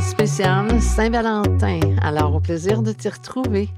[0.00, 1.80] épisode spécial Saint-Valentin.
[2.02, 3.68] Alors, au plaisir de t'y retrouver.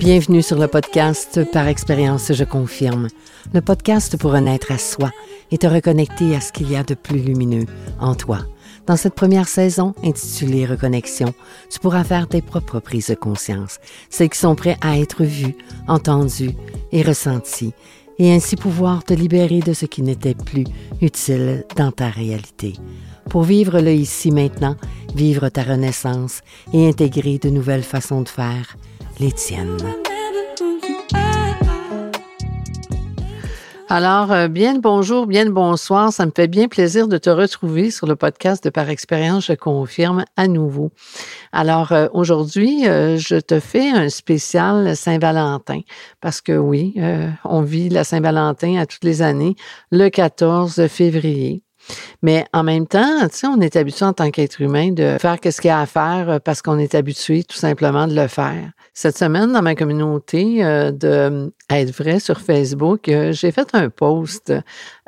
[0.00, 3.08] Bienvenue sur le podcast Par expérience, je confirme.
[3.52, 5.10] Le podcast pour renaître à soi
[5.50, 7.66] et te reconnecter à ce qu'il y a de plus lumineux
[8.00, 8.40] en toi.
[8.86, 11.34] Dans cette première saison, intitulée Reconnexion,
[11.70, 13.78] tu pourras faire tes propres prises de conscience,
[14.10, 15.56] celles qui sont prêtes à être vues,
[15.88, 16.54] entendues
[16.92, 17.74] et ressenties,
[18.18, 20.64] et ainsi pouvoir te libérer de ce qui n'était plus
[21.00, 22.74] utile dans ta réalité.
[23.28, 24.76] Pour vivre le ici maintenant,
[25.14, 26.40] vivre ta renaissance
[26.72, 28.76] et intégrer de nouvelles façons de faire,
[29.18, 30.05] les tiennes.
[33.88, 36.12] Alors, euh, bien le bonjour, bien le bonsoir.
[36.12, 39.52] Ça me fait bien plaisir de te retrouver sur le podcast de Par expérience, je
[39.52, 40.90] confirme à nouveau.
[41.52, 45.82] Alors, euh, aujourd'hui, euh, je te fais un spécial Saint-Valentin
[46.20, 46.96] parce que oui,
[47.44, 49.54] on vit la Saint-Valentin à toutes les années,
[49.92, 51.65] le 14 février.
[52.22, 55.36] Mais en même temps, tu sais, on est habitué en tant qu'être humain de faire
[55.42, 58.70] ce qu'il y a à faire parce qu'on est habitué tout simplement de le faire.
[58.98, 63.90] Cette semaine, dans ma communauté euh, de Être vrai sur Facebook, euh, j'ai fait un
[63.90, 64.54] post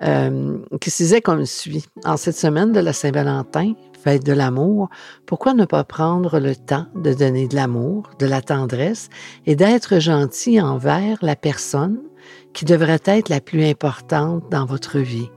[0.02, 1.86] euh, qui se disait comme suit.
[2.04, 4.90] En cette semaine de la Saint-Valentin, fête de l'amour,
[5.24, 9.08] pourquoi ne pas prendre le temps de donner de l'amour, de la tendresse
[9.46, 11.98] et d'être gentil envers la personne
[12.52, 15.30] qui devrait être la plus importante dans votre vie,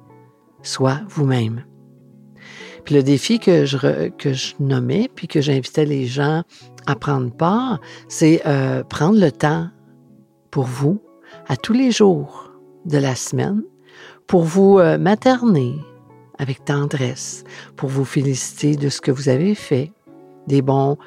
[0.64, 1.64] soit vous-même.
[2.86, 6.44] Puis le défi que je, que je nommais, puis que j'invitais les gens
[6.88, 9.68] à prendre part, c'est euh, prendre le temps
[10.50, 11.02] pour vous
[11.48, 12.52] à tous les jours
[12.86, 13.62] de la semaine
[14.32, 15.76] pour vous euh, materner
[16.40, 17.44] avec tendresse,
[17.76, 19.92] pour vous féliciter de ce que vous avez fait,
[20.48, 20.98] des bons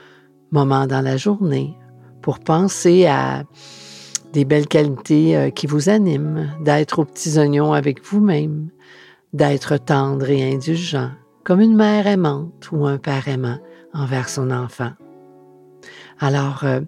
[0.53, 1.75] moments dans la journée,
[2.23, 3.45] pour penser à
[4.35, 8.69] des belles qualités euh, qui vous animent, d'être aux petits oignons avec vous-même,
[9.35, 11.11] d'être tendre et indulgent,
[11.45, 13.59] comme une mère aimante ou un père aimant
[13.93, 14.93] envers son enfant.
[16.19, 16.81] Alors, euh,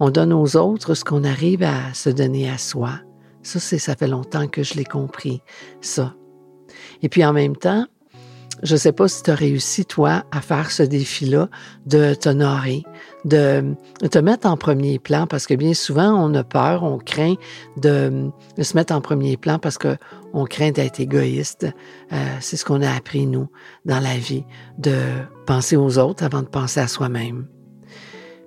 [0.00, 3.00] on donne aux autres ce qu'on arrive à se donner à soi.
[3.42, 5.40] Ça, c'est, ça fait longtemps que je l'ai compris,
[5.80, 6.14] ça.
[7.02, 7.86] Et puis en même temps,
[8.62, 11.48] je ne sais pas si tu as réussi, toi, à faire ce défi-là
[11.86, 12.82] de t'honorer,
[13.24, 13.74] de
[14.10, 17.34] te mettre en premier plan, parce que bien souvent, on a peur, on craint
[17.76, 21.66] de, se mettre en premier plan parce qu'on craint d'être égoïste.
[22.12, 23.48] Euh, c'est ce qu'on a appris, nous,
[23.84, 24.44] dans la vie,
[24.78, 24.96] de
[25.46, 27.46] penser aux autres avant de penser à soi-même.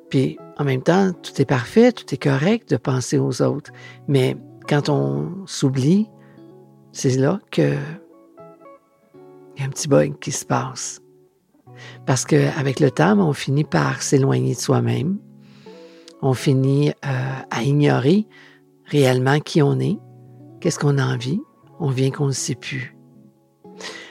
[0.09, 3.72] Puis en même temps, tout est parfait, tout est correct de penser aux autres.
[4.07, 6.07] Mais quand on s'oublie,
[6.91, 7.75] c'est là que
[9.57, 11.01] il y a un petit bug qui se passe.
[12.06, 15.18] Parce qu'avec le temps, on finit par s'éloigner de soi-même.
[16.22, 18.28] On finit euh, à ignorer
[18.85, 19.97] réellement qui on est,
[20.62, 21.40] qu'est-ce qu'on a envie.
[21.79, 22.96] On vient qu'on ne sait plus.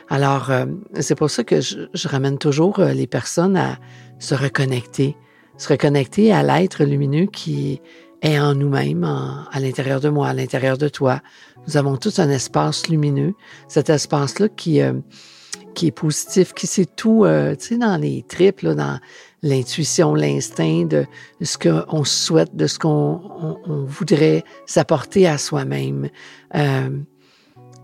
[0.09, 0.67] Alors, euh,
[1.01, 3.79] c'est pour ça que je, je ramène toujours euh, les personnes à
[4.19, 5.17] se reconnecter
[5.57, 7.81] se reconnecter à l'être lumineux qui
[8.23, 11.21] est en nous-mêmes, à l'intérieur de moi, à l'intérieur de toi.
[11.67, 13.35] Nous avons tous un espace lumineux,
[13.69, 14.95] cet espace-là qui, euh,
[15.77, 18.99] qui est positif, qui sait tout, euh, tu sais, dans les tripes, là, dans
[19.43, 21.07] l'intuition, l'instinct de,
[21.41, 23.21] ce qu'on souhaite, de ce qu'on
[23.65, 26.09] on, voudrait s'apporter à soi-même.
[26.57, 26.91] Euh,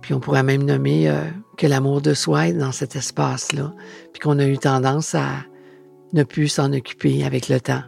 [0.01, 1.15] puis on pourrait même nommer
[1.57, 3.73] que l'amour de soi est dans cet espace-là,
[4.13, 5.45] puis qu'on a eu tendance à,
[6.13, 7.83] ne plus s'en occuper avec le temps.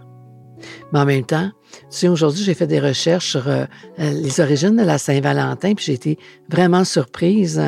[0.93, 3.65] Mais en même temps, tu sais, aujourd'hui, j'ai fait des recherches sur euh,
[3.99, 7.61] euh, les origines de la Saint-Valentin, puis j'ai été vraiment surprise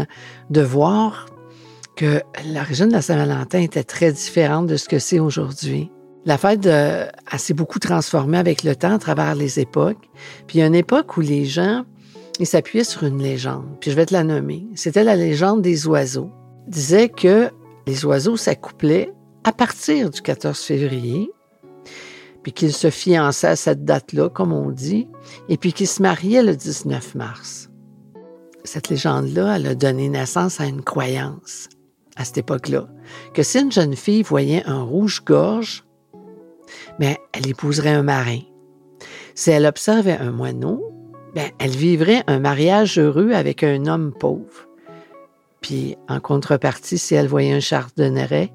[0.50, 1.26] de voir
[1.97, 2.21] que
[2.55, 5.91] l'origine de la Saint-Valentin était très différente de ce que c'est aujourd'hui.
[6.27, 7.07] La fête euh,
[7.39, 10.11] s'est beaucoup transformée avec le temps à travers les époques.
[10.47, 11.84] Puis il y a une époque où les gens,
[12.39, 13.66] ils s'appuyaient sur une légende.
[13.81, 14.66] Puis je vais te la nommer.
[14.75, 16.31] C'était la légende des oiseaux.
[16.66, 17.51] Ils disait que
[17.87, 19.13] les oiseaux s'accouplaient
[19.45, 21.31] à partir du 14 février,
[22.42, 25.09] puis qu'il se fiançait à cette date-là, comme on dit,
[25.49, 27.71] et puis qu'il se mariait le 19 mars.
[28.65, 31.69] Cette légende-là, elle a donné naissance à une croyance
[32.16, 32.89] à cette époque-là,
[33.34, 35.84] que si une jeune fille voyait un rouge-gorge,
[36.98, 38.41] mais elle épouserait un marin.
[39.34, 40.83] Si elle observait un moineau,
[41.34, 44.66] ben, elle vivrait un mariage heureux avec un homme pauvre.
[45.60, 48.53] Puis, en contrepartie, si elle voyait un chardonneret,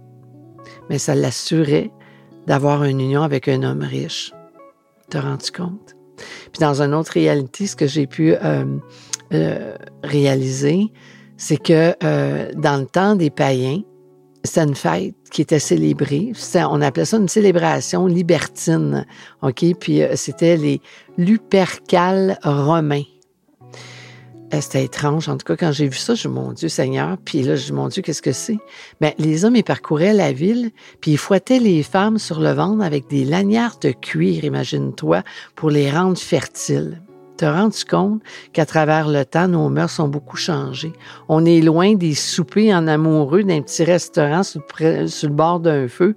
[0.89, 1.91] mais ça l'assurait
[2.47, 4.33] d'avoir une union avec un homme riche.
[5.09, 5.95] Te rends-tu compte?
[6.51, 8.65] Puis dans une autre réalité, ce que j'ai pu euh,
[9.33, 10.91] euh, réaliser,
[11.41, 13.81] c'est que euh, dans le temps des païens,
[14.43, 16.33] c'était une fête qui était célébrée.
[16.55, 19.07] on appelait ça une célébration libertine.
[19.41, 19.65] OK?
[19.79, 20.81] Puis euh, c'était les
[21.17, 23.05] Lupercales romains.
[24.53, 25.29] Euh, c'était étrange.
[25.29, 27.17] En tout cas, quand j'ai vu ça, je me mon Dieu Seigneur.
[27.25, 28.59] Puis là, je dis, mon Dieu, qu'est-ce que c'est?
[28.99, 32.83] Bien, les hommes, ils parcouraient la ville, puis ils fouettaient les femmes sur le ventre
[32.83, 35.23] avec des lanières de cuir, imagine-toi,
[35.55, 37.01] pour les rendre fertiles.
[37.41, 38.21] Te rends-tu compte
[38.53, 40.93] qu'à travers le temps, nos mœurs ont beaucoup changé?
[41.27, 46.15] On est loin des soupers en amoureux d'un petit restaurant sur le, bord d'un feu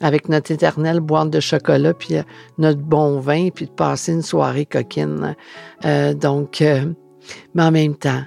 [0.00, 2.22] avec notre éternelle boîte de chocolat, puis euh,
[2.56, 5.36] notre bon vin, puis de passer une soirée coquine.
[5.84, 8.22] Euh, donc, mais en même temps,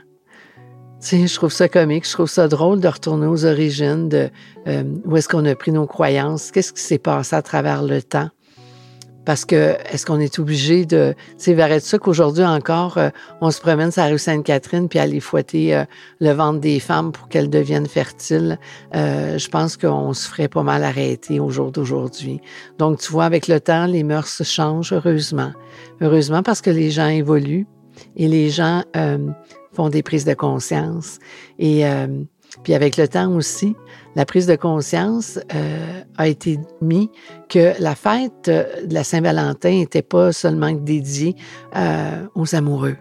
[1.02, 4.30] je trouve ça comique, je trouve ça drôle de retourner aux origines, de
[4.68, 8.02] euh, où est-ce qu'on a pris nos croyances, qu'est-ce qui s'est passé à travers le
[8.04, 8.30] temps.
[9.28, 11.14] Parce que est-ce qu'on est obligé de...
[11.38, 13.10] C'est de ça qu'aujourd'hui encore, euh,
[13.42, 15.84] on se promène sur la rue Sainte-Catherine puis aller fouetter euh,
[16.22, 18.58] le ventre des femmes pour qu'elles deviennent fertiles.
[18.94, 22.40] je pense qu'on se ferait pas mal arrêter au jour d'aujourd'hui.
[22.78, 25.52] Donc, tu vois, avec le temps, les mœurs changent, heureusement.
[26.00, 27.68] Heureusement parce que les gens évoluent
[28.16, 29.18] et les gens euh,
[29.74, 31.20] font des prises de conscience.
[31.60, 32.08] Et euh,
[32.64, 33.76] puis avec le temps aussi,
[34.16, 37.10] la prise de conscience euh, a été mis
[37.50, 41.36] que la fête de la Saint-Valentin n'était pas seulement dédiée
[42.36, 42.98] aux amoureux.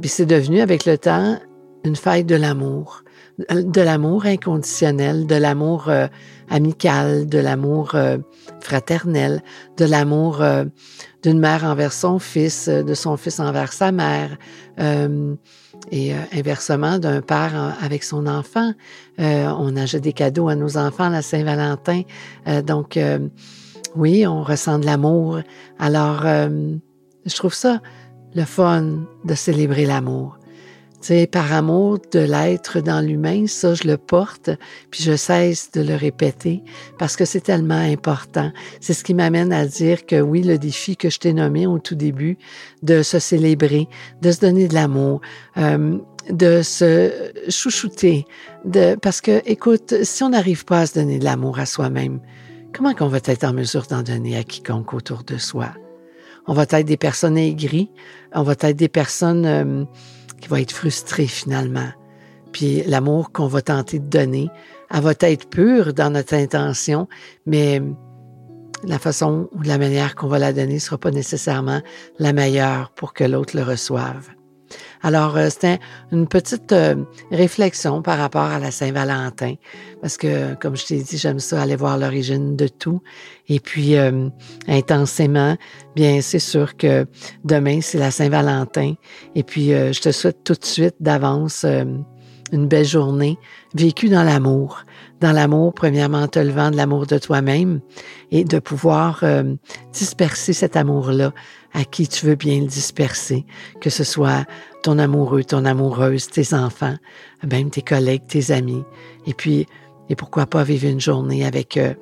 [0.00, 1.38] puis c'est devenu avec le temps
[1.84, 3.04] une fête de l'amour,
[3.50, 5.90] de l'amour inconditionnel, de l'amour
[6.48, 7.94] amical, de l'amour
[8.60, 9.42] fraternel,
[9.76, 10.42] de l'amour
[11.26, 14.38] d'une mère envers son fils, euh, de son fils envers sa mère,
[14.78, 15.34] euh,
[15.90, 18.72] et euh, inversement d'un père avec son enfant.
[19.18, 22.02] on achète des cadeaux à nos enfants la Saint-Valentin.
[22.64, 22.98] donc,
[23.94, 25.40] oui, on ressent de l'amour.
[25.78, 27.80] Alors, je trouve ça
[28.34, 30.38] le fun de célébrer l'amour
[31.30, 34.50] par amour de l'être dans l'humain, ça, je le porte,
[34.90, 36.62] puis je cesse de le répéter
[36.98, 38.50] parce que c'est tellement important.
[38.80, 41.78] C'est ce qui m'amène à dire que oui, le défi que je t'ai nommé au
[41.78, 42.38] tout début,
[42.82, 43.88] de se célébrer,
[44.22, 45.20] de se donner de l'amour,
[45.58, 45.98] euh,
[46.30, 47.12] de se
[47.48, 48.24] chouchouter,
[48.64, 52.20] de, parce que, écoute, si on n'arrive pas à se donner de l'amour à soi-même,
[52.74, 55.68] comment qu'on va être en mesure d'en donner à quiconque autour de soi?
[56.48, 57.90] On va être des personnes aigries,
[58.34, 59.46] on va être des personnes...
[59.46, 59.84] Euh,
[60.40, 61.88] qui va être frustré finalement.
[62.52, 64.48] Puis l'amour qu'on va tenter de donner,
[64.90, 67.08] elle va être pure dans notre intention,
[67.44, 67.82] mais
[68.84, 71.80] la façon ou la manière qu'on va la donner ne sera pas nécessairement
[72.18, 74.35] la meilleure pour que l'autre le reçoive.
[75.02, 75.78] Alors, euh, c'était
[76.12, 76.96] une petite euh,
[77.30, 79.54] réflexion par rapport à la Saint-Valentin,
[80.00, 83.02] parce que, comme je t'ai dit, j'aime ça aller voir l'origine de tout.
[83.48, 84.28] Et puis, euh,
[84.68, 85.56] intensément,
[85.94, 87.06] bien, c'est sûr que
[87.44, 88.94] demain, c'est la Saint-Valentin.
[89.34, 91.64] Et puis, je te souhaite tout de suite d'avance
[92.52, 93.38] une belle journée
[93.74, 94.84] vécue dans l'amour.
[95.20, 97.80] Dans l'amour, premièrement, te levant de l'amour de toi-même
[98.30, 99.24] et de pouvoir
[99.92, 101.32] disperser cet amour-là
[101.72, 103.44] à qui tu veux bien le disperser,
[103.80, 104.44] que ce soit
[104.82, 106.96] ton amoureux, ton amoureuse, tes enfants,
[107.50, 108.84] même tes collègues, tes amis.
[109.26, 109.66] Et puis,
[110.08, 111.94] et pourquoi pas vivre une journée avec euh,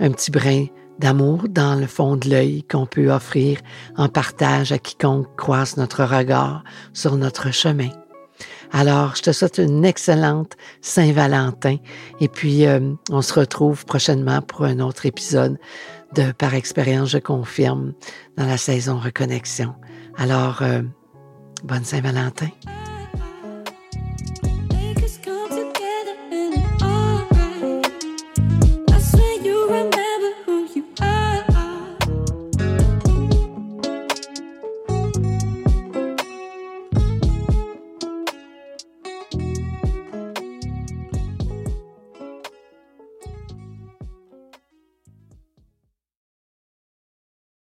[0.00, 0.66] un petit brin
[0.98, 3.58] d'amour dans le fond de l'œil qu'on peut offrir
[3.96, 7.90] en partage à quiconque croise notre regard sur notre chemin.
[8.72, 11.76] Alors, je te souhaite une excellente Saint-Valentin
[12.20, 12.80] et puis euh,
[13.10, 15.58] on se retrouve prochainement pour un autre épisode
[16.14, 17.92] de Par expérience, je confirme
[18.36, 19.74] dans la saison Reconnexion.
[20.16, 20.82] Alors, euh,
[21.64, 22.48] bonne Saint-Valentin.